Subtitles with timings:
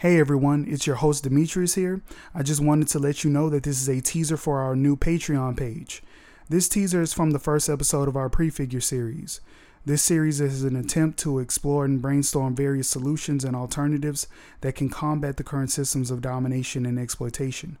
[0.00, 2.00] Hey everyone, it's your host Demetrius here.
[2.34, 4.96] I just wanted to let you know that this is a teaser for our new
[4.96, 6.02] Patreon page.
[6.48, 9.42] This teaser is from the first episode of our Prefigure series.
[9.84, 14.26] This series is an attempt to explore and brainstorm various solutions and alternatives
[14.62, 17.76] that can combat the current systems of domination and exploitation.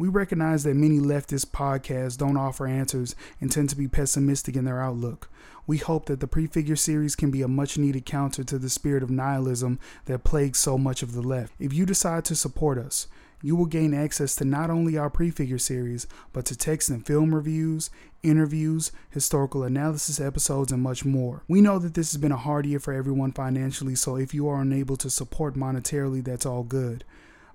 [0.00, 4.64] We recognize that many leftist podcasts don't offer answers and tend to be pessimistic in
[4.64, 5.28] their outlook.
[5.66, 9.02] We hope that the Prefigure series can be a much needed counter to the spirit
[9.02, 11.52] of nihilism that plagues so much of the left.
[11.58, 13.08] If you decide to support us,
[13.42, 17.34] you will gain access to not only our Prefigure series, but to text and film
[17.34, 17.90] reviews,
[18.22, 21.42] interviews, historical analysis episodes, and much more.
[21.46, 24.48] We know that this has been a hard year for everyone financially, so if you
[24.48, 27.04] are unable to support monetarily, that's all good.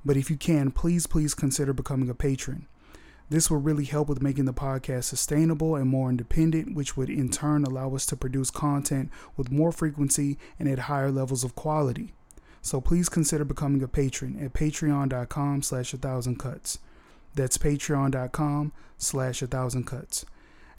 [0.05, 2.67] But if you can, please, please consider becoming a patron.
[3.29, 7.29] This will really help with making the podcast sustainable and more independent, which would in
[7.29, 12.13] turn allow us to produce content with more frequency and at higher levels of quality.
[12.61, 16.79] So please consider becoming a patron at patreon.com slash a thousand cuts.
[17.33, 20.25] That's patreon.com slash a thousand cuts.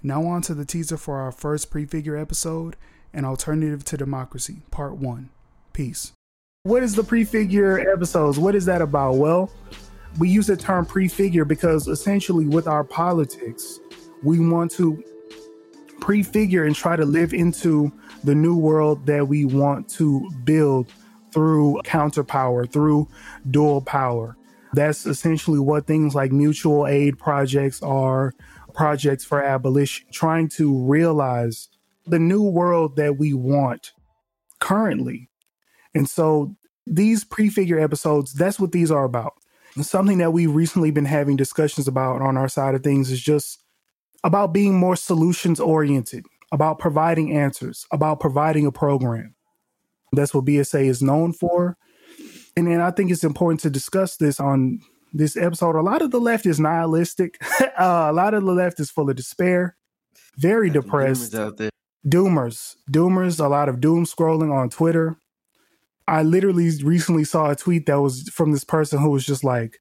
[0.02, 2.76] Now on to the teaser for our first prefigure episode,
[3.12, 5.30] An Alternative to Democracy, Part 1.
[5.72, 6.12] Peace.
[6.66, 8.40] What is the prefigure episodes?
[8.40, 9.18] What is that about?
[9.18, 9.52] Well,
[10.18, 13.78] we use the term prefigure because essentially with our politics,
[14.24, 15.00] we want to
[16.00, 17.92] prefigure and try to live into
[18.24, 20.92] the new world that we want to build
[21.30, 23.06] through counterpower, through
[23.48, 24.36] dual power.
[24.72, 28.34] That's essentially what things like mutual aid projects are,
[28.74, 31.68] projects for abolition, trying to realize
[32.08, 33.92] the new world that we want
[34.58, 35.30] currently
[35.96, 36.54] and so
[36.86, 39.34] these prefigure episodes, that's what these are about.
[39.74, 43.20] And something that we've recently been having discussions about on our side of things is
[43.20, 43.62] just
[44.24, 49.34] about being more solutions oriented, about providing answers, about providing a program.
[50.12, 51.76] That's what BSA is known for.
[52.56, 54.80] And then I think it's important to discuss this on
[55.12, 55.76] this episode.
[55.76, 57.38] A lot of the left is nihilistic.
[57.60, 59.76] uh, a lot of the left is full of despair,
[60.36, 61.32] very depressed.
[61.32, 61.70] Doomers.
[62.06, 65.16] Doomers, doomers, a lot of doom scrolling on Twitter.
[66.08, 69.80] I literally recently saw a tweet that was from this person who was just like,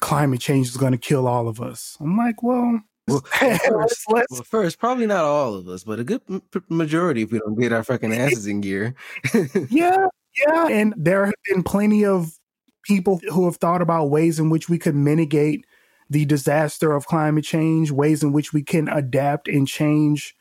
[0.00, 1.96] climate change is going to kill all of us.
[2.00, 6.22] I'm like, well, Well, first, well, first, probably not all of us, but a good
[6.28, 8.94] m- majority if we don't get our fucking asses in gear.
[9.70, 10.06] yeah,
[10.46, 10.68] yeah.
[10.68, 12.38] And there have been plenty of
[12.84, 15.64] people who have thought about ways in which we could mitigate
[16.10, 20.34] the disaster of climate change, ways in which we can adapt and change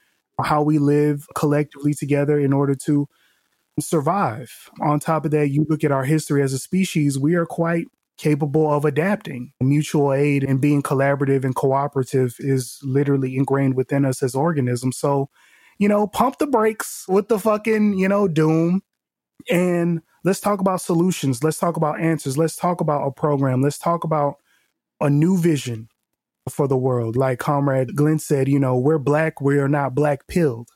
[0.44, 3.08] how we live collectively together in order to
[3.80, 4.52] survive.
[4.82, 7.88] On top of that, you look at our history as a species, we are quite
[8.18, 9.52] capable of adapting.
[9.62, 14.98] Mutual aid and being collaborative and cooperative is literally ingrained within us as organisms.
[14.98, 15.30] So,
[15.80, 18.82] you know, pump the brakes with the fucking, you know, doom
[19.50, 21.44] and let's talk about solutions.
[21.44, 22.38] Let's talk about answers.
[22.38, 23.62] Let's talk about a program.
[23.62, 24.36] Let's talk about
[25.00, 25.90] a new vision
[26.50, 27.16] for the world.
[27.16, 30.70] Like Comrade Glenn said, you know, we're black, we are not black pilled.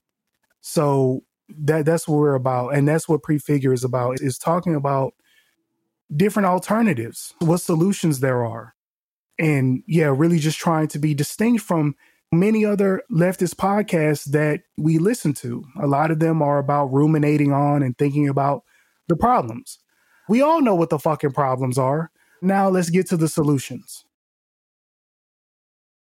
[0.61, 2.69] So that that's what we're about.
[2.69, 5.13] And that's what prefigure is about, is talking about
[6.15, 8.75] different alternatives, what solutions there are.
[9.37, 11.95] And yeah, really just trying to be distinct from
[12.31, 15.63] many other leftist podcasts that we listen to.
[15.81, 18.63] A lot of them are about ruminating on and thinking about
[19.07, 19.79] the problems.
[20.27, 22.11] We all know what the fucking problems are.
[22.41, 24.04] Now let's get to the solutions.